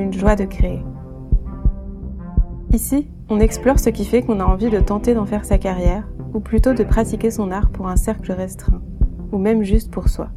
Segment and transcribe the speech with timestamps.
[0.00, 0.82] une joie de créer.
[2.72, 6.08] Ici, on explore ce qui fait qu'on a envie de tenter d'en faire sa carrière,
[6.34, 8.82] ou plutôt de pratiquer son art pour un cercle restreint,
[9.32, 10.30] ou même juste pour soi.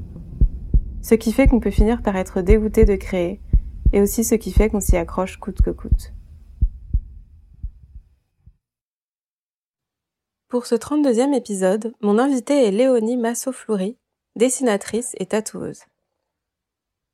[1.02, 3.42] Ce qui fait qu'on peut finir par être dégoûté de créer,
[3.94, 6.14] et aussi ce qui fait qu'on s'y accroche coûte que coûte.
[10.48, 13.98] Pour ce 32e épisode, mon invitée est Léonie Massot-Floury,
[14.36, 15.84] dessinatrice et tatoueuse.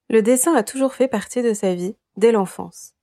[0.09, 2.93] Le dessin a toujours fait partie de sa vie, dès l'enfance.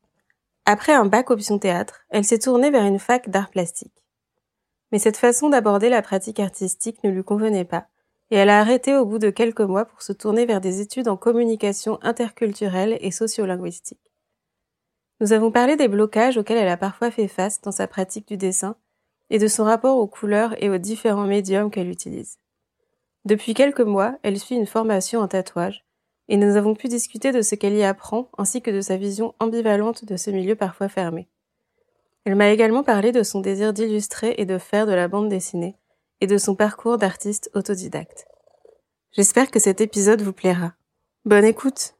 [0.66, 4.05] Après un bac option théâtre, elle s'est tournée vers une fac d'art plastique.
[4.92, 7.86] Mais cette façon d'aborder la pratique artistique ne lui convenait pas,
[8.30, 11.08] et elle a arrêté au bout de quelques mois pour se tourner vers des études
[11.08, 14.12] en communication interculturelle et sociolinguistique.
[15.20, 18.36] Nous avons parlé des blocages auxquels elle a parfois fait face dans sa pratique du
[18.36, 18.77] dessin
[19.31, 22.38] et de son rapport aux couleurs et aux différents médiums qu'elle utilise.
[23.25, 25.83] Depuis quelques mois, elle suit une formation en tatouage
[26.28, 29.34] et nous avons pu discuter de ce qu'elle y apprend ainsi que de sa vision
[29.41, 31.28] ambivalente de ce milieu parfois fermé.
[32.25, 35.77] Elle m'a également parlé de son désir d'illustrer et de faire de la bande dessinée
[36.20, 38.27] et de son parcours d'artiste autodidacte.
[39.12, 40.72] J'espère que cet épisode vous plaira.
[41.25, 41.94] Bonne écoute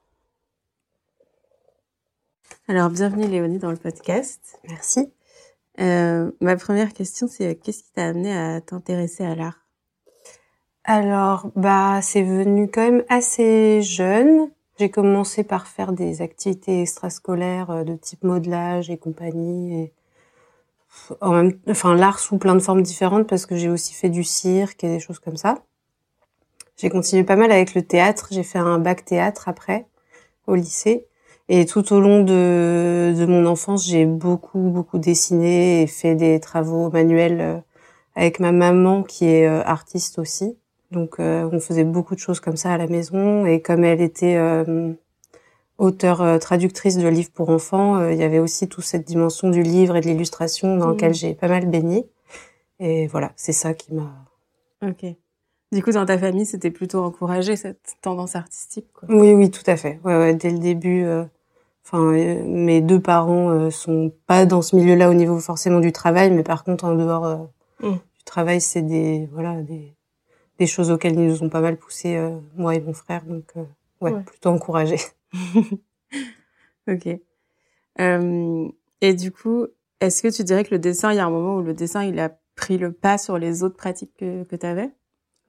[2.67, 4.59] Alors bienvenue Léonie dans le podcast.
[4.69, 5.13] Merci.
[5.81, 9.64] Euh, ma première question c'est qu'est-ce qui t'a amené à t'intéresser à l'art?
[10.85, 14.51] Alors, bah, c'est venu quand même assez jeune.
[14.79, 19.75] J'ai commencé par faire des activités extrascolaires euh, de type modelage et compagnie.
[19.81, 19.93] Et
[21.21, 24.89] enfin, l'art sous plein de formes différentes parce que j'ai aussi fait du cirque et
[24.89, 25.63] des choses comme ça.
[26.77, 28.29] J'ai continué pas mal avec le théâtre.
[28.31, 29.87] J'ai fait un bac théâtre après
[30.47, 31.07] au lycée.
[31.49, 36.41] Et tout au long de, de mon enfance, j'ai beaucoup, beaucoup dessiné et fait des
[36.41, 37.59] travaux manuels euh,
[38.17, 40.59] avec ma maman qui est euh, artiste aussi.
[40.95, 44.01] Donc euh, on faisait beaucoup de choses comme ça à la maison et comme elle
[44.01, 44.93] était euh,
[45.77, 49.63] auteure euh, traductrice de livres pour enfants, il y avait aussi toute cette dimension du
[49.63, 51.15] livre et de l'illustration dans laquelle mmh.
[51.15, 52.07] j'ai pas mal baigné.
[52.79, 54.11] Et voilà, c'est ça qui m'a.
[54.83, 55.05] Ok.
[55.73, 58.87] Du coup, dans ta famille, c'était plutôt encouragé cette tendance artistique.
[58.93, 59.09] Quoi.
[59.11, 59.99] Oui, oui, tout à fait.
[60.05, 61.05] Ouais, ouais dès le début.
[61.85, 66.45] Enfin, mes deux parents sont pas dans ce milieu-là au niveau forcément du travail, mais
[66.45, 67.49] par contre en dehors
[67.81, 67.91] mmh.
[67.91, 69.95] du travail, c'est des voilà des
[70.59, 73.23] des choses auxquelles ils nous ont pas mal poussé, euh, moi et mon frère.
[73.25, 73.65] Donc, euh,
[74.01, 74.97] ouais, plutôt encouragé.
[76.89, 77.09] ok.
[78.01, 78.69] Euh,
[79.01, 79.67] et du coup,
[80.01, 82.05] est-ce que tu dirais que le dessin, il y a un moment où le dessin,
[82.05, 84.91] il a pris le pas sur les autres pratiques que, que tu avais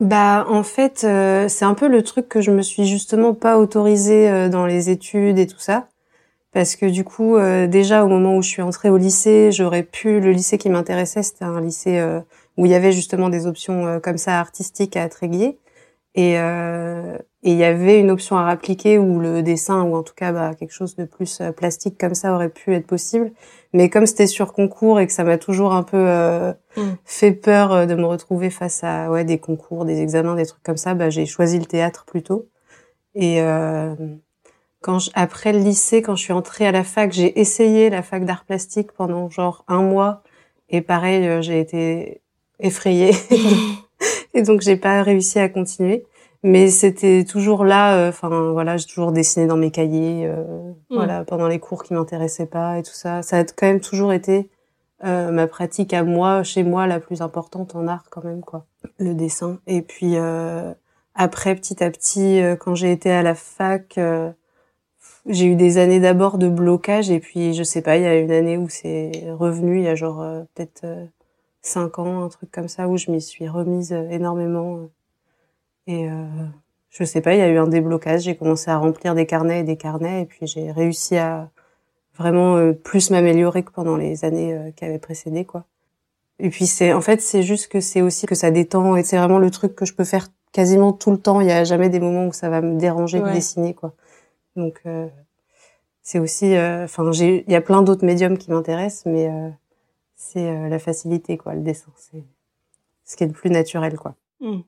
[0.01, 1.07] bah en fait
[1.47, 5.39] c'est un peu le truc que je me suis justement pas autorisée dans les études
[5.39, 5.87] et tout ça
[6.51, 7.37] parce que du coup
[7.69, 11.23] déjà au moment où je suis entrée au lycée j'aurais pu le lycée qui m'intéressait
[11.23, 12.03] c'était un lycée
[12.57, 15.59] où il y avait justement des options euh, comme ça artistiques à Tréguier.
[16.16, 20.01] Et euh, et il y avait une option à rappliquer où le dessin ou en
[20.01, 23.31] tout cas bah, quelque chose de plus euh, plastique comme ça aurait pu être possible.
[23.71, 26.93] Mais comme c'était sur concours et que ça m'a toujours un peu euh, mm.
[27.05, 30.63] fait peur euh, de me retrouver face à ouais des concours, des examens, des trucs
[30.63, 32.49] comme ça, bah, j'ai choisi le théâtre plutôt.
[33.13, 33.93] Et euh,
[34.81, 38.01] quand je, après le lycée, quand je suis entrée à la fac, j'ai essayé la
[38.01, 40.23] fac d'art plastique pendant genre un mois.
[40.69, 42.23] Et pareil, j'ai été
[42.59, 43.11] effrayée.
[44.33, 46.05] et donc j'ai pas réussi à continuer.
[46.45, 47.97] Mais c'était toujours là.
[47.97, 50.27] Euh, enfin voilà, j'ai toujours dessiné dans mes cahiers.
[50.27, 50.43] Euh,
[50.91, 50.95] mm.
[50.95, 53.23] Voilà, pendant les cours qui m'intéressaient pas et tout ça.
[53.23, 54.51] Ça a quand même toujours été
[55.03, 58.67] euh, ma pratique à moi, chez moi, la plus importante en art quand même quoi.
[58.99, 59.59] Le dessin.
[59.66, 60.17] Et puis
[61.16, 63.99] après, petit à petit, quand j'ai été à la fac
[65.27, 68.16] j'ai eu des années d'abord de blocage et puis je sais pas, il y a
[68.19, 70.23] une année où c'est revenu, il y a genre
[70.53, 70.85] peut-être
[71.66, 74.78] cinq ans, un truc comme ça, où je m'y suis remise euh, énormément.
[74.78, 74.88] Euh,
[75.88, 76.26] et euh,
[76.90, 78.22] je sais pas, il y a eu un déblocage.
[78.22, 81.50] J'ai commencé à remplir des carnets et des carnets, et puis j'ai réussi à
[82.17, 85.66] vraiment euh, plus m'améliorer que pendant les années qui avaient précédé, quoi.
[86.40, 89.17] Et puis c'est, en fait, c'est juste que c'est aussi que ça détend, et c'est
[89.17, 91.41] vraiment le truc que je peux faire quasiment tout le temps.
[91.41, 93.94] Il y a jamais des moments où ça va me déranger de dessiner, quoi.
[94.56, 94.82] Donc
[96.02, 99.29] c'est aussi, enfin, j'ai, il y a plein d'autres médiums qui m'intéressent, mais
[100.16, 101.91] c'est euh, la facilité, quoi, le dessin.
[101.97, 102.23] C'est
[103.03, 104.16] ce qui est le plus naturel, quoi.
[104.40, 104.62] Hmm.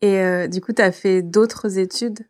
[0.00, 2.26] Et euh, du coup, tu as fait d'autres études?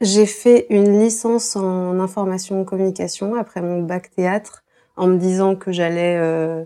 [0.00, 4.64] J'ai fait une licence en information communication après mon bac théâtre
[4.96, 6.64] en me disant que j'allais euh,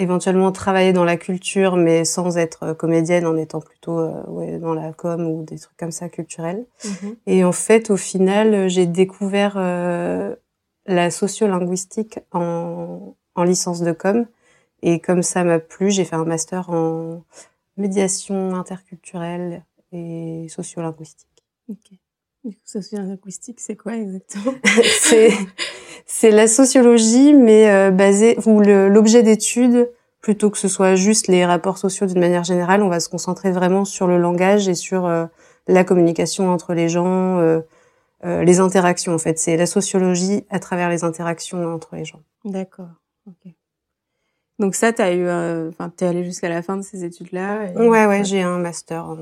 [0.00, 4.74] éventuellement travailler dans la culture mais sans être comédienne en étant plutôt euh, ouais, dans
[4.74, 6.66] la com ou des trucs comme ça culturels.
[6.84, 7.16] Mhm.
[7.26, 10.34] Et en fait au final j'ai découvert euh,
[10.86, 14.26] la sociolinguistique en, en licence de com
[14.82, 17.22] et comme ça m'a plu j'ai fait un master en
[17.76, 21.28] médiation interculturelle et sociolinguistique.
[21.68, 21.92] Ok.
[22.44, 24.54] Du coup, sociolinguistique, c'est quoi exactement?
[25.00, 25.30] C'est
[26.06, 29.90] c'est la sociologie, mais euh, basée le- l'objet d'étude,
[30.20, 33.52] plutôt que ce soit juste les rapports sociaux d'une manière générale, on va se concentrer
[33.52, 35.26] vraiment sur le langage et sur euh,
[35.68, 37.60] la communication entre les gens, euh,
[38.24, 39.38] euh, les interactions en fait.
[39.38, 42.22] C'est la sociologie à travers les interactions entre les gens.
[42.44, 42.88] D'accord.
[43.30, 43.52] Ok.
[44.58, 47.70] Donc ça, t'as eu, euh, enfin, t'es allé jusqu'à la fin de ces études-là.
[47.72, 49.16] et- Ouais, ouais, j'ai un master en,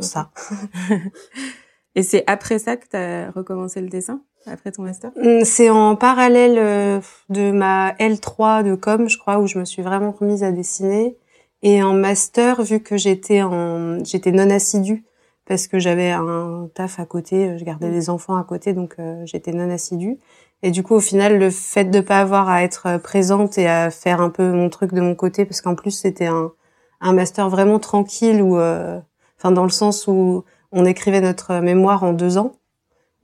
[0.00, 0.30] ça.
[1.94, 5.10] Et c'est après ça que t'as recommencé le dessin, après ton master?
[5.16, 9.64] Hum, C'est en parallèle euh, de ma L3 de com, je crois, où je me
[9.66, 11.18] suis vraiment remise à dessiner.
[11.62, 15.04] Et en master, vu que j'étais en, j'étais non assidue
[15.44, 17.92] parce que j'avais un taf à côté, euh, je gardais Mm.
[17.92, 20.18] les enfants à côté, donc euh, j'étais non assidue.
[20.62, 23.68] Et du coup, au final, le fait de pas avoir à être euh, présente et
[23.68, 26.52] à faire un peu mon truc de mon côté, parce qu'en plus c'était un,
[27.00, 29.00] un master vraiment tranquille où, euh,
[29.38, 32.52] enfin dans le sens où on écrivait notre mémoire en deux ans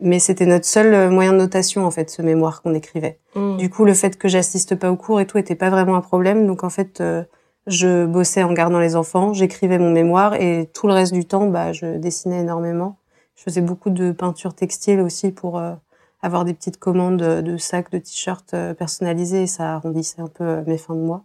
[0.00, 3.18] mais c'était notre seul euh, moyen de notation en fait ce mémoire qu'on écrivait.
[3.34, 3.56] Mm.
[3.56, 6.00] Du coup le fait que j'assiste pas au cours et tout était pas vraiment un
[6.00, 7.24] problème donc en fait euh,
[7.66, 11.48] je bossais en gardant les enfants, j'écrivais mon mémoire et tout le reste du temps
[11.48, 12.96] bah je dessinais énormément.
[13.34, 15.74] Je faisais beaucoup de peinture textile aussi pour euh,
[16.20, 20.44] avoir des petites commandes de sacs, de t-shirts euh, personnalisés et ça arrondissait un peu
[20.44, 21.24] euh, mes fins de mois.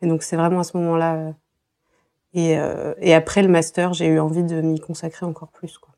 [0.00, 1.32] Et donc c'est vraiment à ce moment-là euh,
[2.34, 5.94] et, euh, et après le master, j'ai eu envie de m'y consacrer encore plus quoi.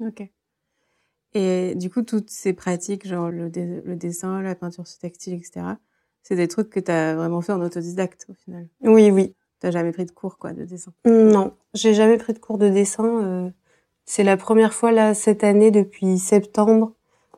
[0.00, 0.22] Ok.
[1.34, 5.34] Et du coup, toutes ces pratiques, genre le, dé- le dessin, la peinture sur textile,
[5.34, 5.76] etc.,
[6.22, 8.68] c'est des trucs que t'as vraiment fait en autodidacte au final.
[8.80, 9.34] Oui, oui.
[9.60, 10.92] T'as jamais pris de cours, quoi, de dessin.
[11.06, 13.22] Non, j'ai jamais pris de cours de dessin.
[13.24, 13.50] euh,
[14.04, 16.92] c'est la première fois là cette année depuis septembre.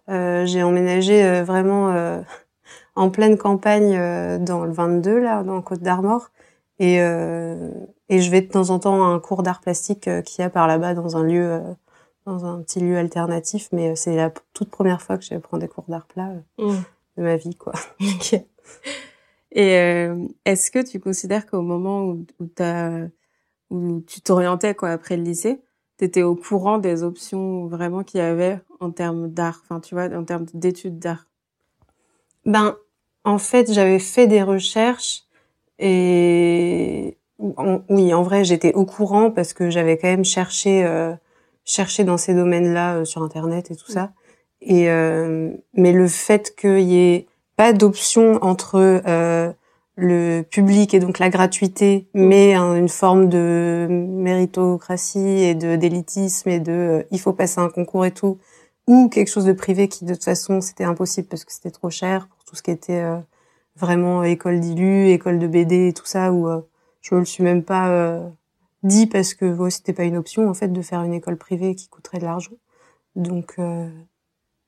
[0.08, 2.20] Euh, j'ai emménagé euh, vraiment euh,
[2.96, 6.30] en pleine campagne euh, dans le 22 là, dans Côte d'Armor,
[6.78, 7.70] et euh,
[8.08, 10.44] et je vais de temps en temps à un cours d'art plastique euh, qu'il y
[10.44, 11.60] a par là-bas dans un lieu, euh,
[12.24, 13.68] dans un petit lieu alternatif.
[13.72, 16.74] Mais euh, c'est la toute première fois que je prendre des cours d'art plat euh,
[17.16, 17.72] de ma vie quoi.
[18.00, 18.40] Ok.
[19.52, 22.48] Et euh, est-ce que tu considères qu'au moment où, où,
[23.70, 25.60] où tu t'orientais quoi après le lycée,
[25.96, 30.06] t'étais au courant des options vraiment qu'il y avait en termes d'art, enfin tu vois,
[30.16, 31.26] en termes d'études d'art?
[32.44, 32.76] Ben,
[33.24, 35.24] en fait, j'avais fait des recherches
[35.78, 37.16] et
[37.56, 41.14] en- oui, en vrai, j'étais au courant parce que j'avais quand même cherché, euh,
[41.64, 44.12] cherché dans ces domaines-là euh, sur Internet et tout ça.
[44.60, 47.26] Et euh, mais le fait qu'il y ait
[47.56, 48.76] pas d'option entre
[49.06, 49.52] euh,
[49.96, 56.48] le public et donc la gratuité, mais un- une forme de méritocratie et de d'élitisme
[56.48, 58.38] et de euh, il faut passer un concours et tout,
[58.88, 61.90] ou quelque chose de privé qui de toute façon c'était impossible parce que c'était trop
[61.90, 63.18] cher pour tout ce qui était euh,
[63.76, 66.62] vraiment école d'ILU, école de BD et tout ça où euh,
[67.02, 68.28] je me le suis même pas euh,
[68.82, 71.74] dit parce que ouais, c'était pas une option en fait de faire une école privée
[71.74, 72.56] qui coûterait de l'argent.
[73.14, 73.88] Donc euh,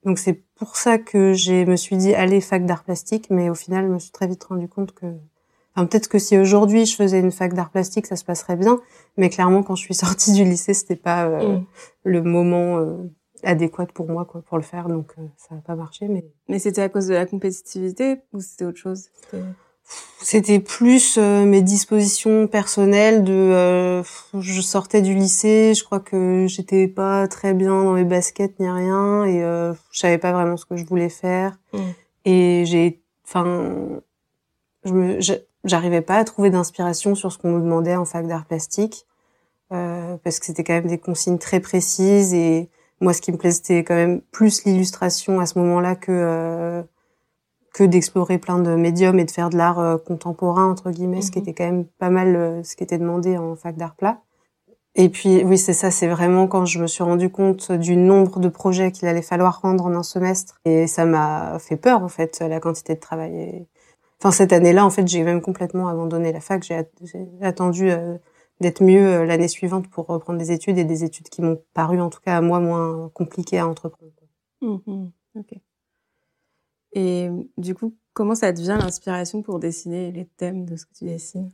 [0.05, 3.55] donc c'est pour ça que j'ai me suis dit allez fac d'art plastique mais au
[3.55, 5.07] final je me suis très vite rendu compte que
[5.75, 8.79] enfin peut-être que si aujourd'hui je faisais une fac d'art plastique ça se passerait bien
[9.17, 11.65] mais clairement quand je suis sortie du lycée c'était pas euh, Mm.
[12.05, 12.79] le moment
[13.45, 16.25] euh, adéquat pour moi quoi pour le faire donc euh, ça n'a pas marché mais
[16.49, 19.09] Mais c'était à cause de la compétitivité ou c'était autre chose?
[20.21, 24.03] C'était- plus euh, mes dispositions personnelles de euh,
[24.39, 28.69] je sortais du lycée je crois que j'étais pas très bien dans mes baskets ni
[28.71, 31.79] rien et euh, je savais pas vraiment ce que je voulais faire Mm.
[32.27, 34.01] et j'ai enfin
[34.85, 35.19] je me
[35.65, 39.07] j'arrivais pas à trouver d'inspiration sur ce qu'on me demandait en fac d'art plastique
[39.73, 42.69] euh, parce que c'était quand même des consignes très précises et
[43.01, 46.83] moi ce qui me plaisait c'était quand même plus l'illustration à ce moment-là que euh,
[47.73, 51.31] que d'explorer plein de médiums et de faire de l'art euh, contemporain entre guillemets ce
[51.31, 51.43] qui Mhm.
[51.49, 54.19] était quand même pas mal euh, ce qui était demandé en fac d'art plat.
[54.97, 58.41] Et puis oui c'est ça c'est vraiment quand je me suis rendu compte du nombre
[58.41, 60.61] de projets qu'il allait falloir rendre en un semestre.
[60.65, 63.33] Et ça m'a fait peur en fait la quantité de travail.
[63.37, 63.67] Et...
[64.21, 66.65] enfin cette année-là en fait j'ai même complètement abandonné la fac.
[66.65, 66.87] J'ai at-
[67.49, 68.17] attendu euh,
[68.61, 72.01] d'être mieux euh, l'année suivante pour reprendre des études et des études qui m'ont paru
[72.01, 74.13] en tout cas à moi moins compliquées à entreprendre
[74.63, 75.13] Mhm.
[75.37, 75.55] Ok.
[76.93, 81.05] Et du coup, comment ça devient l'inspiration pour dessiner les thèmes de ce que tu
[81.05, 81.51] dessines?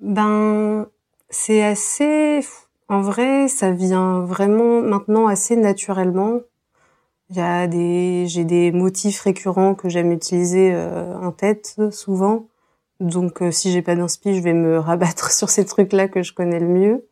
[0.00, 0.86] Ben,
[1.30, 2.40] c'est assez.
[2.88, 6.40] En vrai, ça vient vraiment maintenant assez naturellement.
[7.30, 12.47] Il y a des, j'ai des motifs récurrents que j'aime utiliser euh, en tête souvent.
[13.00, 16.32] Donc, euh, si j'ai pas d'inspi, je vais me rabattre sur ces trucs-là que je
[16.32, 17.06] connais le mieux.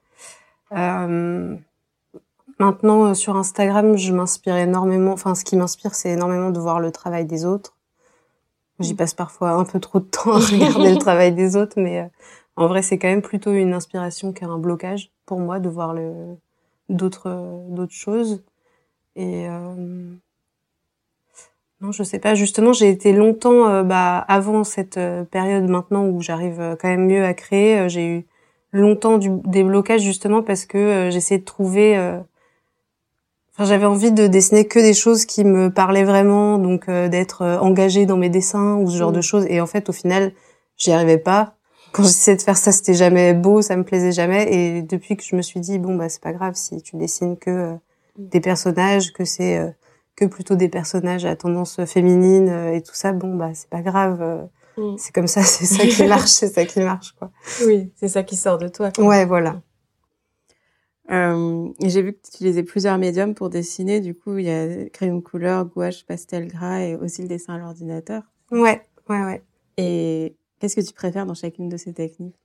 [0.73, 1.57] Euh,
[2.59, 5.13] maintenant, sur Instagram, je m'inspire énormément.
[5.13, 7.77] Enfin, ce qui m'inspire, c'est énormément de voir le travail des autres.
[8.79, 12.11] J'y passe parfois un peu trop de temps à regarder le travail des autres, mais
[12.57, 16.37] en vrai, c'est quand même plutôt une inspiration qu'un blocage pour moi de voir le
[16.89, 18.43] d'autres d'autres choses.
[19.17, 20.15] Et euh,
[21.81, 22.35] non, je sais pas.
[22.35, 26.89] Justement, j'ai été longtemps, euh, bah, avant cette euh, période maintenant où j'arrive euh, quand
[26.89, 27.89] même mieux à créer.
[27.89, 28.27] j'ai eu
[28.73, 31.97] longtemps du, des blocages justement parce que j'essayais de trouver.
[33.55, 38.05] Enfin, j'avais envie de dessiner que des choses qui me parlaient vraiment, donc d'être engagée
[38.05, 39.23] dans mes dessins ou ce genre de mmh.
[39.23, 39.47] choses.
[39.49, 40.33] Et en fait, au final,
[40.77, 41.57] j'y arrivais pas
[41.97, 44.53] quand j'essayais de faire ça, c'était jamais beau, ça me plaisait jamais.
[44.53, 47.39] Et depuis que je me suis dit, bon, bah, c'est pas grave si tu dessines
[47.39, 47.75] que euh,
[48.19, 49.71] des personnages, que c'est euh,
[50.17, 53.83] que plutôt des personnages à tendance féminine euh, et tout ça, bon, bah, c'est pas
[53.83, 54.49] grave.
[54.77, 54.97] Mm.
[54.99, 57.31] C'est comme ça, c'est ça qui marche, c'est ça qui marche, quoi.
[57.67, 58.91] Oui, c'est ça qui sort de toi.
[58.91, 59.05] Quoi.
[59.05, 59.61] Ouais, voilà.
[61.09, 64.01] j'ai vu que tu utilisais plusieurs médiums pour dessiner.
[64.01, 67.59] Du coup, il y a crayon couleur, gouache, pastel gras et aussi le dessin à
[67.59, 68.23] l'ordinateur.
[68.51, 69.43] Ouais, ouais, ouais.
[69.77, 72.37] Et Qu'est-ce que tu préfères dans chacune de ces techniques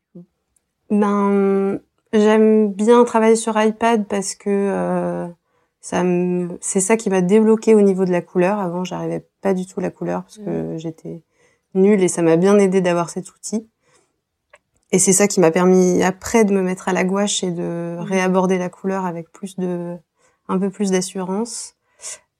[0.89, 1.79] Ben,
[2.11, 5.27] j'aime bien travailler sur iPad parce que euh,
[5.81, 6.57] ça me...
[6.61, 8.59] c'est ça qui m'a débloqué au niveau de la couleur.
[8.59, 10.77] Avant, j'arrivais pas du tout à la couleur parce que mmh.
[10.77, 11.23] j'étais
[11.73, 13.67] nulle et ça m'a bien aidé d'avoir cet outil.
[14.91, 17.97] Et c'est ça qui m'a permis après de me mettre à la gouache et de
[17.97, 18.01] mmh.
[18.01, 19.97] réaborder la couleur avec plus de,
[20.47, 21.75] un peu plus d'assurance.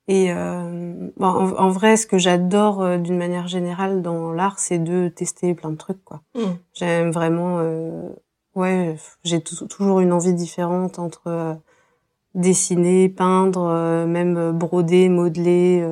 [0.08, 4.78] Et euh, bon, en, vrai, ce que j'adore euh, d'une manière générale dans l'art, c'est
[4.78, 6.02] de tester plein de trucs.
[6.04, 6.22] quoi.
[6.34, 6.40] Mm.
[6.74, 8.08] J'aime vraiment, euh,
[8.54, 11.54] ouais, j'ai toujours une envie différente entre euh,
[12.34, 15.86] dessiner, peindre, euh, même broder, modeler.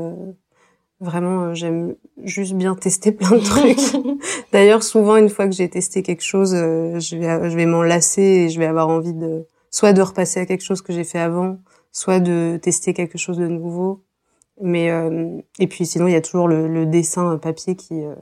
[1.01, 4.05] vraiment, j'aime juste bien tester plein de trucs.
[4.53, 8.23] D'ailleurs, souvent, une fois que j'ai testé quelque chose, je vais, je vais m'en lasser
[8.23, 11.19] et je vais avoir envie de soit de repasser à quelque chose que j'ai fait
[11.19, 11.59] avant,
[11.93, 14.03] soit de tester quelque chose de nouveau.
[14.61, 18.15] Mais euh, et puis sinon il y a toujours le, le dessin papier qui euh,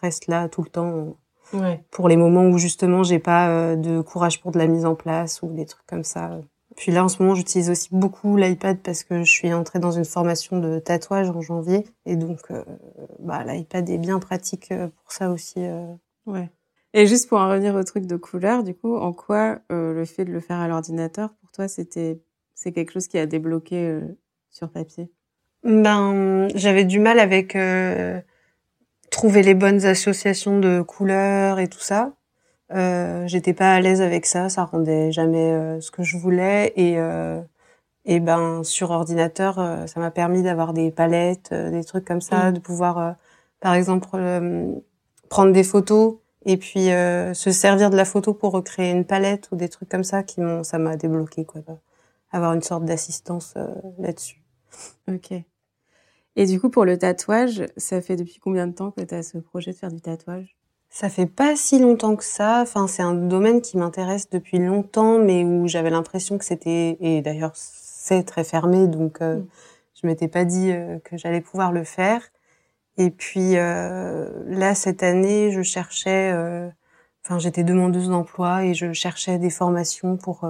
[0.00, 1.16] reste là tout le temps
[1.54, 1.82] ouais.
[1.90, 4.94] pour les moments où justement j'ai pas euh, de courage pour de la mise en
[4.94, 6.40] place ou des trucs comme ça.
[6.82, 9.92] Puis là en ce moment j'utilise aussi beaucoup l'iPad parce que je suis entrée dans
[9.92, 12.40] une formation de tatouage en janvier et donc
[13.20, 15.60] bah l'iPad est bien pratique pour ça aussi.
[16.26, 16.50] Ouais.
[16.92, 20.24] Et juste pour en revenir au truc de couleur, du coup, en quoi le fait
[20.24, 22.20] de le faire à l'ordinateur pour toi c'était
[22.56, 24.00] c'est quelque chose qui a débloqué
[24.50, 25.08] sur papier?
[25.62, 28.20] Ben, j'avais du mal avec euh,
[29.12, 32.16] trouver les bonnes associations de couleurs et tout ça.
[32.74, 36.72] Euh, J'étais pas à l'aise avec ça, ça rendait jamais euh, ce que je voulais
[36.76, 37.40] et euh,
[38.04, 42.50] et ben sur ordinateur, euh, ça m'a permis d'avoir des palettes, des trucs comme ça,
[42.50, 42.54] mmh.
[42.54, 43.14] de pouvoir,
[43.60, 44.08] par exemple,
[45.28, 49.56] prendre des photos et puis se servir de la photo pour recréer une palette ou
[49.56, 51.60] des trucs comme ça qui m'ont, ça m'a débloqué quoi,
[52.32, 53.54] avoir une sorte d'assistance
[53.98, 54.42] là-dessus.
[55.08, 55.32] Ok.
[56.34, 59.22] Et du coup, pour le tatouage, ça fait depuis combien de temps que tu as
[59.22, 60.56] ce projet de faire du tatouage?
[60.94, 62.60] Ça fait pas si longtemps que ça.
[62.60, 67.22] Enfin, c'est un domaine qui m'intéresse depuis longtemps, mais où j'avais l'impression que c'était, et
[67.22, 69.46] d'ailleurs c'est très fermé, donc euh, mm.
[69.94, 72.20] je m'étais pas dit euh, que j'allais pouvoir le faire.
[72.98, 76.68] Et puis euh, là, cette année, je cherchais, euh,
[77.24, 80.46] enfin, j'étais demandeuse d'emploi et je cherchais des formations pour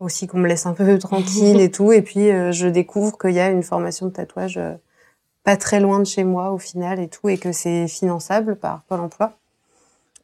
[0.00, 1.92] aussi qu'on me laisse un peu tranquille et tout.
[1.92, 4.60] Et puis je découvre qu'il y a une formation de tatouage
[5.44, 8.82] pas très loin de chez moi au final et tout, et que c'est finançable par
[8.84, 9.36] Pôle Emploi.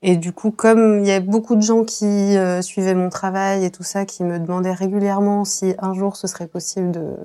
[0.08, 3.64] Et du coup, comme il y a beaucoup de gens qui euh, suivaient mon travail
[3.64, 7.16] et tout ça, qui me demandaient régulièrement si un jour ce serait possible de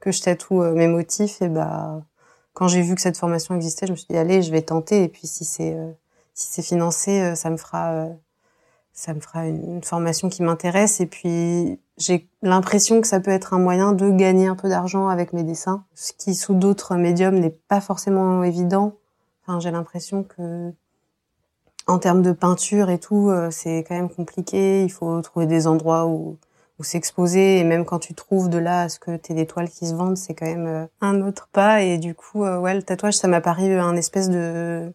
[0.00, 2.02] que je tatoue euh, mes motifs, et bah
[2.52, 5.04] quand j'ai vu que cette formation existait, je me suis dit allez, je vais tenter.
[5.04, 5.92] Et puis si c'est euh,
[6.34, 8.08] si c'est financé, ça me fera
[8.92, 11.00] ça me fera une, formation qui m'intéresse.
[11.00, 15.06] Et puis j'ai l'impression que ça peut être un moyen de gagner un peu d'argent
[15.06, 18.96] avec mes dessins, ce qui sous d'autres médiums n'est pas forcément évident.
[19.46, 20.72] Enfin, j'ai l'impression que
[21.86, 24.84] en termes de peinture et tout, euh, c'est quand même compliqué.
[24.84, 26.38] Il faut trouver des endroits où,
[26.78, 27.58] où s'exposer.
[27.58, 29.94] Et même quand tu trouves de là à ce que t'aies des toiles qui se
[29.94, 31.82] vendent, c'est quand même euh, un autre pas.
[31.82, 34.92] Et du coup, euh, ouais, le tatouage, ça m'a paru un espèce de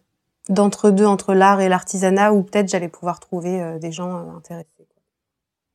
[0.48, 4.66] d'entre-deux entre l'art et l'artisanat où peut-être j'allais pouvoir trouver des gens intéressés.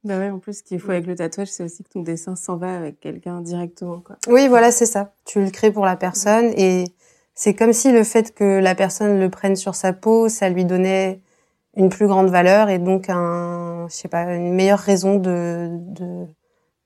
[0.06, 2.36] Bah ouais, en plus, ce qu'il faut avec le tatouage, c'est aussi que ton dessin
[2.36, 4.18] s'en va avec quelqu'un directement, quoi.
[4.28, 5.14] Oui, voilà, c'est ça.
[5.26, 6.86] Tu le crées pour la personne et
[7.36, 10.66] c'est comme si le fait que la personne le prenne sur sa peau, ça lui
[10.66, 11.22] donnait
[11.76, 16.26] une plus grande valeur et donc un, je sais pas, une meilleure raison de de,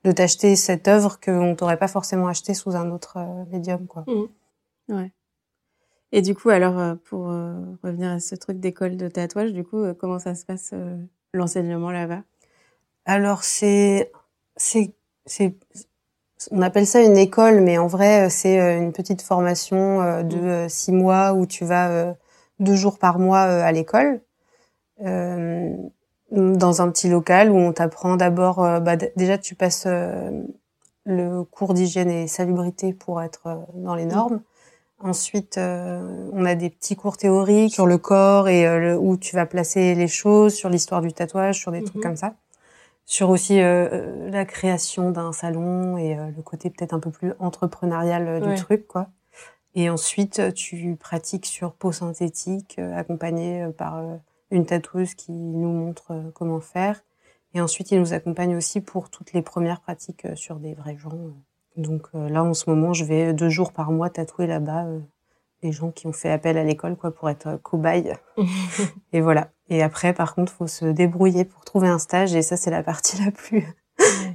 [0.04, 4.04] de t'acheter cette œuvre qu'on t'aurait pas forcément acheté sous un autre euh, médium, quoi.
[4.06, 4.94] Mmh.
[4.94, 5.12] Ouais.
[6.12, 9.64] Et du coup, alors, euh, pour euh, revenir à ce truc d'école de tatouage, du
[9.64, 10.74] coup, comment ça se passe
[11.32, 12.22] l'enseignement là-bas?
[13.04, 14.10] Alors, c'est,
[14.56, 14.92] c'est,
[15.26, 15.54] c'est,
[16.50, 20.68] on appelle ça une école, mais en vrai, c'est une petite formation de mmh.
[20.68, 22.14] six mois où tu vas
[22.58, 24.20] deux jours par mois à l'école.
[25.04, 25.74] Euh,
[26.30, 30.42] dans un petit local où on t'apprend d'abord, euh, bah, déjà tu passes euh,
[31.04, 34.12] le cours d'hygiène et salubrité pour être dans les mmh.
[34.12, 34.40] normes.
[35.02, 39.46] Ensuite, on a des petits cours théoriques sur le corps et le, où tu vas
[39.46, 42.34] placer les choses, sur l'histoire du tatouage, sur des trucs mmh comme ça.
[43.12, 48.54] Sur aussi la création d'un salon et le côté peut-être un peu plus entrepreneurial du
[48.54, 49.08] truc, quoi.
[49.74, 54.00] Et ensuite, tu pratiques sur peau synthétique, accompagné par
[54.50, 57.02] une tatoueuse qui nous montre euh, comment faire.
[57.54, 60.96] Et ensuite, il nous accompagne aussi pour toutes les premières pratiques euh, sur des vrais
[60.96, 61.12] gens.
[61.76, 64.86] Donc euh, là, en ce moment, je vais deux jours par mois tatouer là-bas
[65.62, 68.14] les gens qui ont fait appel à l'école quoi pour être cobaye.
[69.12, 69.50] et voilà.
[69.70, 72.34] Et après, par contre, faut se débrouiller pour trouver un stage.
[72.34, 73.64] Et ça, c'est la partie la plus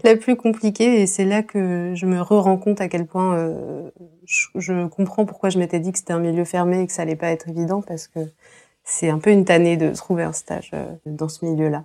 [0.04, 1.01] la plus compliquée.
[1.01, 3.38] Et c'est là que je me re-rends compte à quel point
[4.25, 7.04] je, je, comprends pourquoi je m'étais dit que c'était un milieu fermé et que ça
[7.04, 8.20] allait pas être évident parce que
[8.86, 11.84] c'est un peu une tannée de trouver un stage euh, dans ce milieu-là.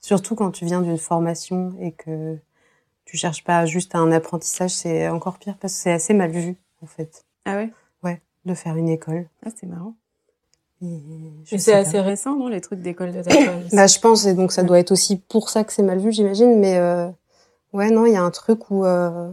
[0.00, 2.38] Surtout quand tu viens d'une formation et que
[3.04, 6.56] tu cherches pas juste un apprentissage, c'est encore pire parce que c'est assez mal vu,
[6.82, 7.24] en fait.
[7.44, 7.70] Ah ouais?
[8.02, 9.28] Ouais, de faire une école.
[9.44, 9.94] Ah, c'est marrant.
[10.80, 14.52] Et c'est assez récent, non, les trucs d'école de tatouage Bah, je pense, et donc
[14.52, 16.58] ça doit être aussi pour ça que c'est mal vu, j'imagine.
[16.58, 17.08] Mais euh,
[17.72, 19.30] ouais, non, il y a un truc où euh,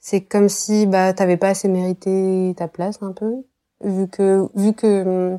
[0.00, 3.36] c'est comme si bah t'avais pas assez mérité ta place un peu,
[3.82, 5.38] vu que vu que hum,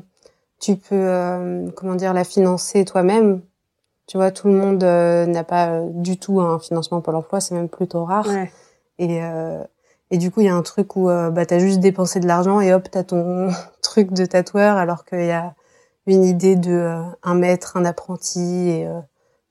[0.64, 3.42] tu peux euh, comment dire la financer toi-même.
[4.06, 7.40] Tu vois, tout le monde euh, n'a pas euh, du tout un financement pour l'emploi,
[7.40, 8.28] c'est même plutôt rare.
[8.98, 9.20] Et
[10.14, 12.60] et du coup, il y a un truc où bah t'as juste dépensé de l'argent
[12.60, 13.50] et hop, t'as ton
[13.82, 15.54] truc de tatoueur, alors qu'il y a
[16.06, 18.86] une idée de un maître, un apprenti et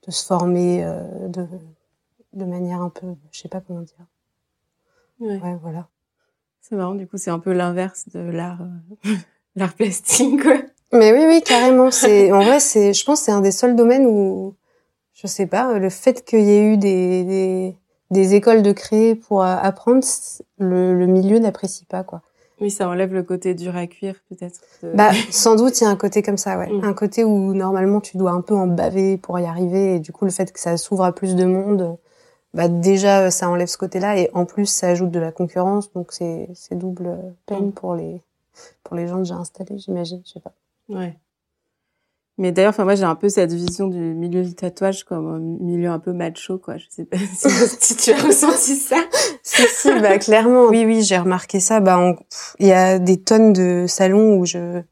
[0.06, 0.84] de se former
[1.28, 1.46] de
[2.34, 4.06] de manière un peu, je sais pas comment dire.
[5.20, 5.88] Ouais, ouais voilà.
[6.60, 8.60] C'est marrant, du coup, c'est un peu l'inverse de l'art,
[9.56, 10.56] l'art plastique, quoi.
[10.92, 11.90] Mais oui, oui, carrément.
[11.90, 14.54] C'est en vrai, c'est, je pense, c'est un des seuls domaines où,
[15.12, 17.76] je sais pas, le fait qu'il y ait eu des, des,
[18.10, 20.04] des écoles de créer pour apprendre,
[20.58, 22.22] le, le milieu n'apprécie pas, quoi.
[22.60, 24.60] Oui, ça enlève le côté dur à cuire, peut-être.
[24.94, 26.70] Bah, sans doute, il y a un côté comme ça, ouais.
[26.70, 26.84] Mm.
[26.84, 30.12] Un côté où normalement tu dois un peu en baver pour y arriver, et du
[30.12, 31.96] coup, le fait que ça s'ouvre à plus de monde,
[32.52, 36.12] bah déjà, ça enlève ce côté-là, et en plus, ça ajoute de la concurrence, donc
[36.12, 37.72] c'est, c'est double peine mm.
[37.72, 38.22] pour les,
[38.84, 40.52] pour les gens déjà installés, j'imagine, je sais pas.
[40.88, 41.18] Ouais.
[42.36, 45.38] Mais d'ailleurs, enfin moi j'ai un peu cette vision du milieu du tatouage comme un
[45.38, 46.76] milieu un peu macho, quoi.
[46.76, 47.16] Je sais pas
[47.80, 48.96] si, tu as ressenti ça.
[49.42, 50.66] si si, bah clairement.
[50.66, 51.78] Oui oui, j'ai remarqué ça.
[51.78, 52.16] Bah
[52.58, 54.82] il y a des tonnes de salons où je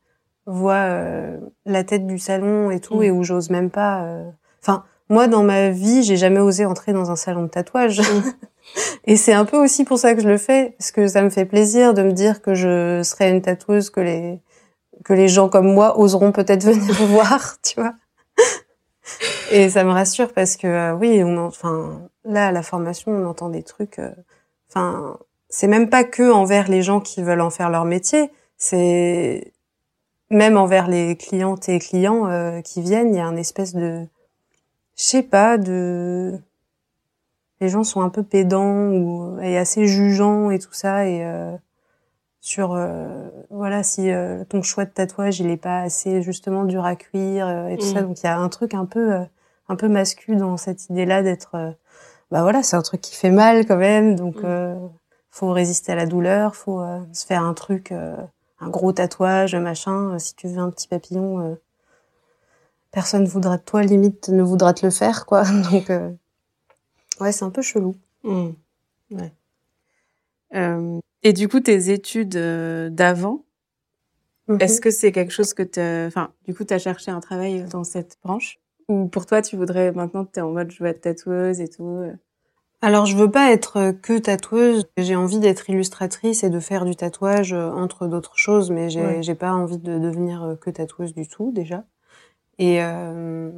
[0.47, 3.03] vois euh, la tête du salon et tout, mm.
[3.03, 4.05] et où j'ose même pas.
[4.05, 4.31] Euh,
[4.63, 8.01] enfin, moi dans ma vie, j'ai jamais osé entrer dans un salon de tatouage.
[8.01, 8.23] Mm.
[9.07, 11.31] et c'est un peu aussi pour ça que je le fais, parce que ça me
[11.31, 14.41] fait plaisir de me dire que je serai une tatoueuse que les
[15.05, 17.95] que les gens comme moi oseront peut-être venir voir, tu vois.
[19.51, 23.27] Et ça me rassure parce que euh, oui, on enfin là à la formation, on
[23.27, 24.11] entend des trucs euh,
[24.69, 29.53] enfin c'est même pas que envers les gens qui veulent en faire leur métier, c'est
[30.31, 34.07] même envers les clientes et clients euh, qui viennent, il y a un espèce de
[34.97, 36.39] je sais pas de
[37.61, 41.23] les gens sont un peu pédants ou et assez jugeants et tout ça et
[42.43, 46.85] sur euh, voilà si euh, ton choix de tatouage il est pas assez justement dur
[46.85, 48.07] à cuire euh, et tout ça mm.
[48.07, 49.15] donc il y a un truc un peu
[49.69, 51.53] un peu masculin dans cette idée là d'être
[52.33, 54.91] bah voilà c'est un truc qui fait mal quand même donc mm.
[55.31, 60.35] faut résister à la douleur faut se faire un truc un gros tatouage machin si
[60.35, 61.57] tu veux un petit papillon
[62.91, 65.93] personne voudra de toi limite ne voudra te le faire quoi donc
[67.21, 68.51] ouais c'est un peu chelou mm.
[69.13, 69.33] ouais
[71.23, 73.45] et du coup, tes études euh, d'avant,
[74.49, 74.59] mhm.
[74.61, 77.65] est-ce que c'est quelque chose que tu enfin, du coup, tu as cherché un travail
[77.71, 78.59] dans cette branche?
[78.89, 81.69] Ou pour toi, tu voudrais maintenant tu es en mode je veux être tatoueuse et
[81.69, 82.13] tout euh?
[82.85, 84.89] Alors, je veux pas être que tatoueuse.
[84.97, 89.23] J'ai envie d'être illustratrice et de faire du tatouage euh, entre d'autres choses, mais j'ai
[89.23, 91.85] j'ai pas envie de devenir que tatoueuse du tout déjà.
[92.59, 93.51] Et euh,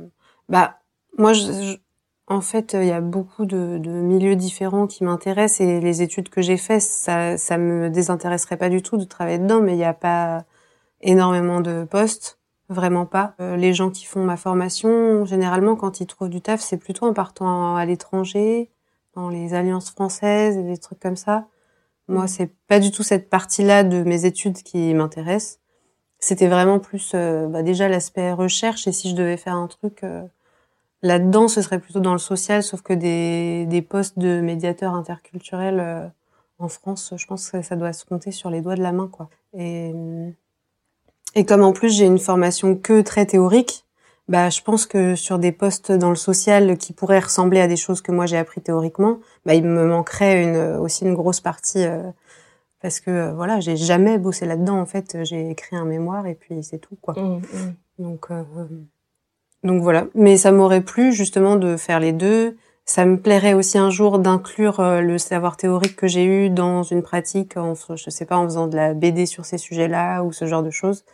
[0.49, 0.79] bah
[1.19, 1.77] moi, je,
[2.27, 6.31] en fait, il y a beaucoup de, de milieux différents qui m'intéressent et les études
[6.31, 9.77] que j'ai faites, ça, ça me désintéresserait pas du tout de travailler dedans, mais il
[9.77, 10.45] n'y a pas
[11.03, 12.39] énormément de postes.
[12.71, 13.35] vraiment pas.
[13.41, 17.07] Euh, les gens qui font ma formation, généralement, quand ils trouvent du taf, c'est plutôt
[17.07, 18.71] en partant à l'étranger,
[19.15, 21.47] dans les alliances françaises et des trucs comme ça.
[22.09, 22.29] Moi, mmh.
[22.29, 25.61] c'est pas du tout cette partie-là de mes études qui m'intéresse.
[26.19, 30.03] C'était vraiment plus euh, bah, déjà l'aspect recherche et si je devais faire un truc
[30.05, 30.23] euh,
[31.05, 35.79] là-dedans, ce serait plutôt dans le social, sauf que des, des postes de médiateur interculturel
[35.79, 36.07] euh,
[36.59, 39.09] en France, je pense que ça doit se compter sur les doigts de la main,
[39.09, 39.29] quoi.
[39.57, 39.93] Et,
[41.35, 43.85] et comme en plus j'ai une formation que très théorique,
[44.29, 47.77] bah je pense que sur des postes dans le social qui pourraient ressembler à des
[47.77, 51.85] choses que moi j'ai appris théoriquement, bah il me manquerait une aussi une grosse partie
[51.85, 52.11] euh,
[52.81, 56.35] parce que euh, voilà j'ai jamais bossé là-dedans en fait j'ai écrit un mémoire et
[56.35, 57.13] puis c'est tout quoi.
[57.15, 57.75] Mmh, mmh.
[57.99, 58.43] Donc euh,
[59.65, 62.57] donc voilà, mais ça m'aurait plu justement de faire les deux.
[62.85, 67.03] Ça me plairait aussi un jour d'inclure le savoir théorique que j'ai eu dans une
[67.03, 70.47] pratique, en, je sais pas, en faisant de la BD sur ces sujets-là ou ce
[70.47, 71.05] genre de choses.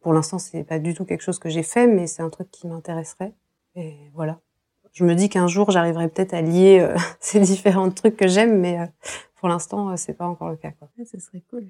[0.00, 2.50] Pour l'instant, c'est pas du tout quelque chose que j'ai fait, mais c'est un truc
[2.50, 3.32] qui m'intéresserait.
[3.76, 4.40] Et voilà.
[4.92, 8.58] Je me dis qu'un jour, j'arriverai peut-être à lier euh, ces différents trucs que j'aime,
[8.58, 8.86] mais euh,
[9.36, 10.72] pour l'instant, euh, c'est pas encore le cas.
[10.72, 10.88] Quoi.
[11.04, 11.66] ça serait cool.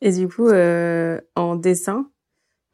[0.00, 2.10] Et du coup, en dessin,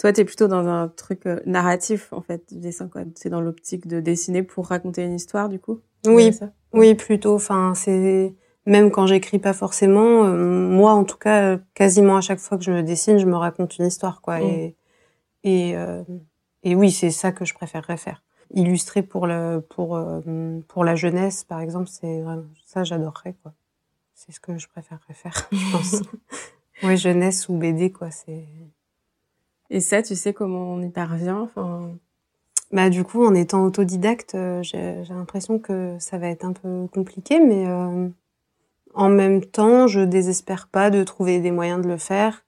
[0.00, 3.02] toi, tu es plutôt dans un truc narratif, en fait, du dessin, quoi.
[3.14, 5.80] C'est dans l'optique de dessiner pour raconter une histoire, du coup?
[6.06, 6.30] Oui,
[6.72, 7.34] oui, plutôt.
[7.34, 8.34] Enfin, c'est
[8.66, 12.64] même quand j'écris pas forcément, euh, moi en tout cas, quasiment à chaque fois que
[12.64, 14.38] je me dessine, je me raconte une histoire, quoi.
[14.38, 14.42] Mm.
[14.42, 14.76] Et
[15.42, 16.02] et, euh,
[16.62, 18.22] et oui, c'est ça que je préférerais faire.
[18.52, 22.22] Illustrer pour le pour euh, pour la jeunesse, par exemple, c'est
[22.66, 23.52] ça j'adorerais, quoi.
[24.14, 26.02] C'est ce que je préférerais faire, je pense.
[26.82, 28.10] oui, jeunesse ou BD, quoi.
[28.10, 28.44] C'est.
[29.70, 31.92] Et ça, tu sais comment on y parvient, enfin?
[32.72, 37.40] Bah du coup, en étant autodidacte, j'ai l'impression que ça va être un peu compliqué,
[37.40, 37.66] mais
[38.94, 42.44] en même temps, je désespère pas de trouver des moyens de le faire,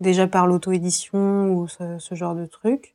[0.00, 2.94] déjà par l'auto-édition ou ce, genre de truc.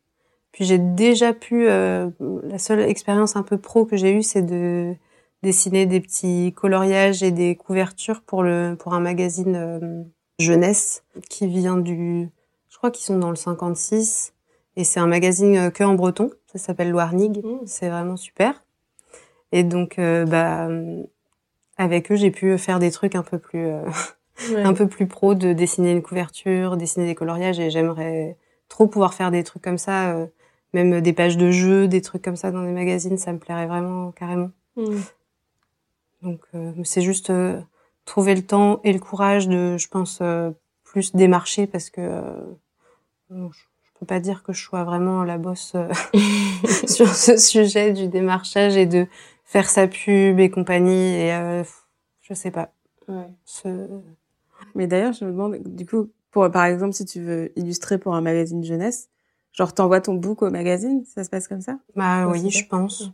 [0.51, 2.09] Puis j'ai déjà pu, euh,
[2.43, 4.95] la seule expérience un peu pro que j'ai eue, c'est de
[5.43, 10.03] dessiner des petits coloriages et des couvertures pour le pour un magazine euh,
[10.39, 12.29] jeunesse qui vient du,
[12.85, 14.33] crois qu'ils sont dans le 56
[14.77, 16.31] et c'est un magazine euh, que en breton.
[16.47, 17.43] Ça s'appelle Loarnig.
[17.43, 17.59] Mmh.
[17.65, 18.63] C'est vraiment super.
[19.51, 20.67] Et donc, bah,
[21.77, 23.83] avec eux, j'ai pu faire des trucs un peu plus, euh,
[24.63, 28.37] un peu plus pro, de dessiner une couverture, dessiner des coloriages, et j'aimerais
[28.69, 30.27] trop pouvoir faire des trucs comme ça, euh,
[30.73, 33.67] même des pages de jeux, des trucs comme ça dans des magazines, ça me plairait
[33.67, 34.51] vraiment carrément.
[34.77, 34.99] Mm.
[36.21, 37.31] Donc euh, c'est juste
[38.05, 40.21] trouver le temps et le courage de, je pense,
[40.83, 42.21] plus démarcher parce que
[43.29, 45.75] je peux pas dire que je sois vraiment la bosse
[46.87, 49.07] sur ce sujet du démarchage et de
[49.45, 51.15] faire sa pub et compagnie.
[51.15, 51.63] Et euh,
[52.21, 52.71] je sais pas.
[53.07, 53.29] Ouais.
[54.73, 58.15] Mais d'ailleurs, je me demande, du coup, pour par exemple, si tu veux illustrer pour
[58.15, 59.09] un magazine jeunesse,
[59.53, 61.77] genre t'envoies ton book au magazine, ça se passe comme ça?
[61.95, 63.11] Bah oui, je pense.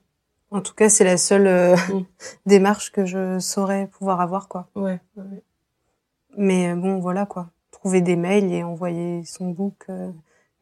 [0.49, 2.05] En tout cas, c'est la seule euh, mm.
[2.45, 4.69] démarche que je saurais pouvoir avoir, quoi.
[4.75, 4.99] Ouais.
[6.37, 7.49] Mais euh, bon, voilà, quoi.
[7.71, 9.85] Trouver des mails et envoyer son book.
[9.89, 10.11] Euh,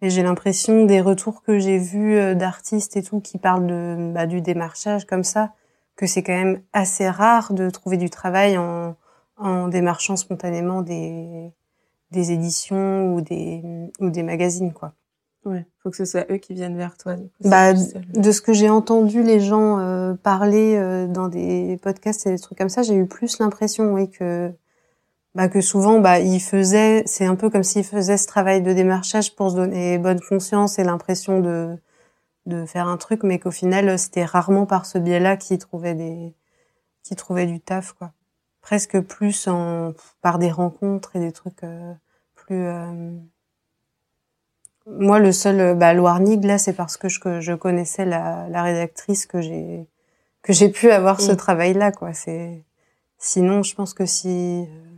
[0.02, 4.28] et j'ai l'impression des retours que j'ai vus d'artistes et tout qui parlent de bah,
[4.28, 5.52] du démarchage comme ça,
[5.98, 8.96] que c'est quand même assez rare de trouver du travail en,
[9.36, 11.52] en démarchant spontanément des,
[12.12, 13.62] des éditions ou des,
[14.00, 14.94] ou des magazines, quoi.
[15.46, 17.16] Ouais, faut que ce soit eux qui viennent vers toi.
[17.46, 22.32] bah, de ce que j'ai entendu les gens euh, parler euh, dans des podcasts et
[22.32, 24.52] des trucs comme ça, j'ai eu plus l'impression, oui, que
[25.36, 28.74] bah que souvent, bah, ils faisaient, c'est un peu comme s'ils faisaient ce travail de
[28.74, 31.78] démarchage pour se donner bonne conscience et l'impression de
[32.50, 36.36] de faire un truc, mais qu'au final, c'était rarement par ce biais-là qu'ils trouvaient des,
[37.04, 38.12] qu'ils trouvaient du taf, quoi.
[38.62, 41.94] Presque plus en, par des rencontres et des trucs euh,
[42.36, 42.66] plus.
[42.66, 43.18] Euh...
[44.86, 49.26] Moi, le seul, bah, Loarnig, là, c'est parce que je, je connaissais la, la rédactrice
[49.26, 49.88] que j'ai,
[50.42, 51.38] que j'ai pu avoir ce mm.
[51.38, 52.14] travail-là, quoi.
[52.14, 52.64] C'est,
[53.18, 54.89] sinon, je pense que si, euh,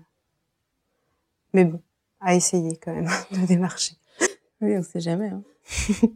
[1.54, 1.82] mais bon,
[2.20, 3.96] à essayer quand même de démarcher.
[4.62, 5.30] Oui, on sait jamais.
[5.30, 5.44] Hein.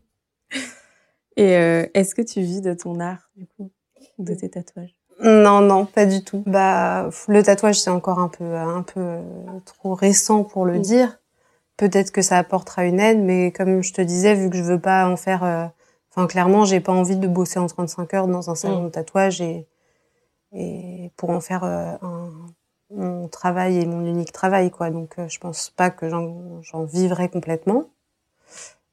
[1.37, 3.71] Et euh, est-ce que tu vis de ton art, du coup,
[4.19, 4.95] de tes tatouages?
[5.21, 6.43] Non, non, pas du tout.
[6.45, 9.21] Bah, le tatouage, c'est encore un peu, un peu euh,
[9.65, 11.19] trop récent pour le dire.
[11.77, 14.79] Peut-être que ça apportera une aide, mais comme je te disais, vu que je veux
[14.79, 15.65] pas en faire, euh,
[16.11, 19.41] enfin, clairement, j'ai pas envie de bosser en 35 heures dans un salon de tatouage
[19.41, 19.67] et,
[20.53, 21.99] et pour en faire un,
[22.91, 24.89] mon travail et mon unique travail, quoi.
[24.89, 27.85] Donc, je pense pas que j'en vivrai complètement.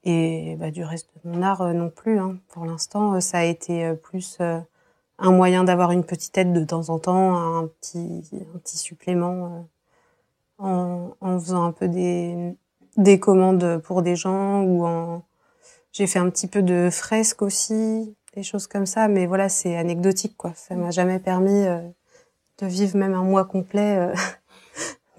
[0.04, 2.18] Et bah, du reste de mon art euh, non plus.
[2.18, 2.38] Hein.
[2.48, 6.64] Pour l'instant, euh, ça a été euh, plus un moyen d'avoir une petite aide de
[6.64, 8.24] temps en temps, un petit,
[8.54, 9.68] un petit supplément
[10.58, 12.56] en, en faisant un peu des,
[12.96, 15.22] des commandes pour des gens ou en,
[15.92, 19.76] J'ai fait un petit peu de fresques aussi, des choses comme ça, mais voilà, c'est
[19.76, 20.52] anecdotique, quoi.
[20.54, 21.80] Ça m'a jamais permis euh,
[22.62, 24.14] de vivre même un mois complet euh,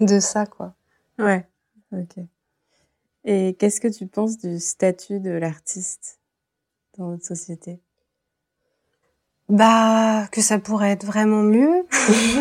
[0.00, 0.74] de ça, quoi.
[1.18, 1.46] Ouais,
[1.92, 2.24] ok.
[3.24, 6.20] Et qu'est-ce que tu penses du statut de l'artiste
[6.98, 7.80] dans notre société?
[9.48, 11.86] Bah, que ça pourrait être vraiment mieux,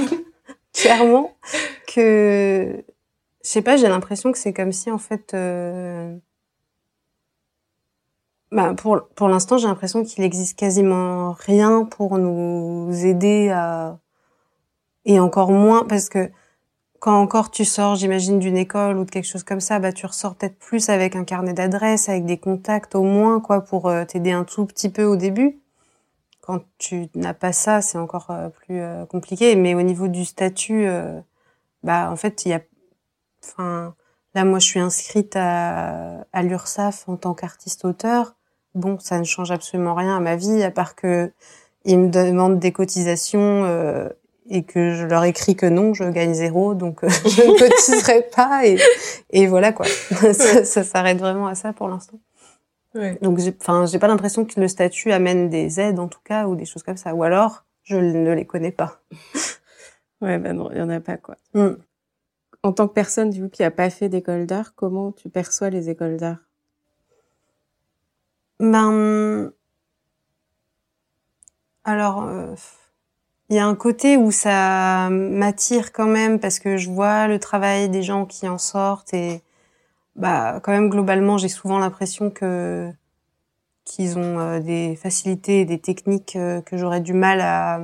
[0.74, 1.36] clairement.
[1.94, 2.84] Que,
[3.44, 6.18] je sais pas, j'ai l'impression que c'est comme si, en fait, euh,
[8.52, 14.00] bah, pour, pour l'instant, j'ai l'impression qu'il existe quasiment rien pour nous aider à,
[15.06, 16.32] et encore moins, parce que
[17.00, 20.06] quand encore tu sors, j'imagine, d'une école ou de quelque chose comme ça, bah, tu
[20.06, 24.06] ressors peut-être plus avec un carnet d'adresses, avec des contacts au moins, quoi, pour euh,
[24.06, 25.60] t'aider un tout petit peu au début.
[26.42, 29.56] Quand tu n'as pas ça, c'est encore euh, plus euh, compliqué.
[29.58, 30.88] Mais au niveau du statut,
[31.84, 32.62] bah, en fait, il y a,
[33.44, 33.96] enfin,
[34.34, 38.36] là, moi, je suis inscrite à, à l'URSSAF en tant qu'artiste-auteur
[38.76, 41.32] bon, ça ne change absolument rien à ma vie, à part que
[41.86, 43.66] ils me demandent des cotisations
[44.50, 48.28] et que je leur écris que non, je gagne zéro, donc euh, je ne cotiserai
[48.36, 48.78] pas et,
[49.32, 49.86] et voilà quoi.
[50.34, 52.20] ça, ça s'arrête vraiment à ça pour l'instant.
[52.96, 53.18] Ouais.
[53.22, 56.56] Donc, enfin, j'ai pas l'impression que le statut amène des aides en tout cas ou
[56.56, 59.02] des choses comme ça, ou alors je ne les connais pas.
[60.22, 61.36] ouais, ben non, il y en a pas quoi.
[61.54, 61.76] Mm.
[62.62, 65.70] En tant que personne du coup qui a pas fait d'école d'art, comment tu perçois
[65.70, 66.38] les écoles d'art?
[68.60, 69.52] Ben,
[71.84, 72.56] alors, euh,
[73.54, 77.38] il y a un côté où ça m'attire quand même parce que je vois le
[77.38, 79.44] travail des gens qui en sortent et
[80.16, 82.90] bah quand même globalement j'ai souvent l'impression que
[83.86, 87.80] qu'ils ont euh, des facilités et des techniques euh, que j'aurais du mal à,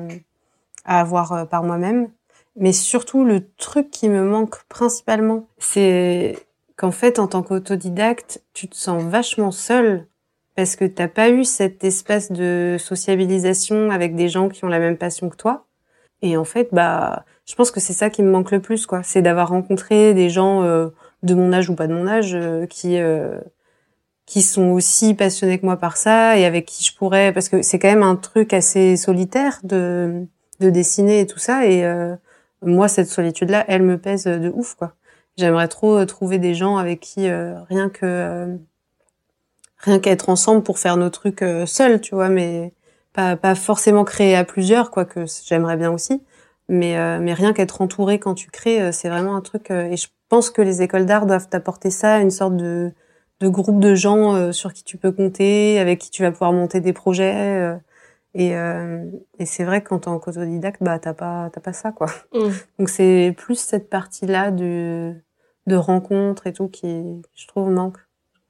[0.85, 2.09] à avoir par moi-même.
[2.55, 6.35] Mais surtout le truc qui me manque principalement, c'est
[6.77, 10.07] qu'en fait en tant qu'autodidacte, tu te sens vachement seul
[10.59, 14.79] parce que t'as pas eu cet espace de sociabilisation avec des gens qui ont la
[14.79, 15.67] même passion que toi.
[16.21, 19.01] Et en fait, bah, je pense que c'est ça qui me manque le plus, quoi.
[19.01, 20.89] C'est d'avoir rencontré des gens euh,
[21.23, 23.39] de mon âge ou pas de mon âge euh, qui euh,
[24.25, 27.61] qui sont aussi passionnés que moi par ça et avec qui je pourrais, parce que
[27.61, 30.25] c'est quand même un truc assez solitaire de
[30.59, 31.65] de dessiner et tout ça.
[31.67, 31.85] Et
[32.61, 34.75] moi, cette solitude-là, elle me pèse de ouf.
[35.37, 38.59] J'aimerais trop trouver des gens avec qui rien que
[39.79, 42.73] rien qu'à être ensemble pour faire nos trucs euh, seuls, tu vois, mais
[43.13, 46.21] pas, pas forcément créer à plusieurs, quoique j'aimerais bien aussi.
[46.67, 49.71] Mais, euh, mais rien qu'être entouré quand tu crées, euh, c'est vraiment un truc.
[49.71, 52.91] et je pense que les écoles d'art doivent t'apporter ça, une sorte de,
[53.39, 56.81] de groupe de gens sur qui tu peux compter, avec qui tu vas pouvoir monter
[56.81, 57.79] des projets.
[58.35, 61.91] et, et c'est vrai que quand t'es en autodidacte, bah t'as pas t'as pas ça
[61.91, 62.07] quoi.
[62.35, 62.49] Mmh.
[62.77, 65.15] Donc c'est plus cette partie là de
[65.65, 67.97] de rencontres et tout qui je trouve manque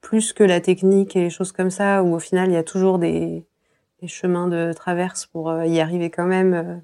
[0.00, 2.64] plus que la technique et les choses comme ça, où au final il y a
[2.64, 3.44] toujours des,
[4.00, 6.76] des chemins de traverse pour euh, y arriver quand même euh,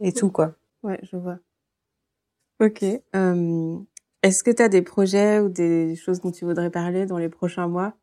[0.00, 0.54] et tout quoi.
[0.82, 1.38] Ouais, je vois.
[2.60, 2.84] Ok.
[3.16, 3.78] Euh,
[4.22, 7.28] Est-ce que tu as des projets ou des choses dont tu voudrais parler dans les
[7.28, 7.94] prochains mois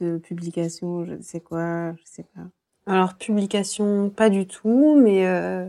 [0.00, 2.42] de publication, je ne sais quoi, je sais pas.
[2.86, 5.68] Alors publication, pas du tout, mais euh,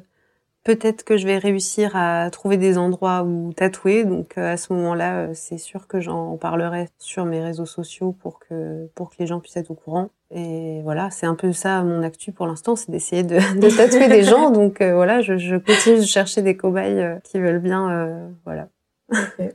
[0.64, 4.06] peut-être que je vais réussir à trouver des endroits où tatouer.
[4.06, 8.14] Donc euh, à ce moment-là, euh, c'est sûr que j'en parlerai sur mes réseaux sociaux
[8.14, 10.10] pour que pour que les gens puissent être au courant.
[10.32, 14.08] Et voilà, c'est un peu ça mon actu pour l'instant, c'est d'essayer de, de, tatouer
[14.08, 14.52] des gens.
[14.52, 18.70] Donc euh, voilà, je, je, continue de chercher des cobayes qui veulent bien, voilà.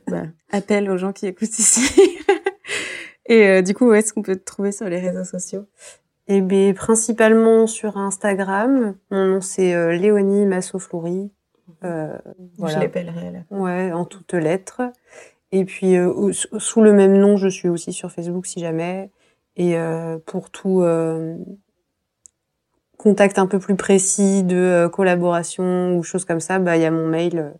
[0.07, 2.17] bah, appel aux gens qui écoutent ici.
[3.25, 5.67] Et du coup, où est-ce qu'on peut te trouver sur les réseaux sociaux?
[6.31, 8.93] Eh bien, principalement sur Instagram.
[9.09, 11.31] Mon nom, c'est euh, Léonie Massoflori.
[11.83, 12.15] Euh,
[12.57, 12.75] voilà.
[12.75, 13.39] Je l'appellerai là.
[13.49, 14.83] Ouais, en toutes lettres.
[15.51, 19.09] Et puis, euh, sous le même nom, je suis aussi sur Facebook si jamais.
[19.57, 19.75] Et
[20.25, 20.85] pour tout
[22.97, 26.91] contact un peu plus précis de collaboration ou choses comme ça, bah il y a
[26.91, 27.55] mon mail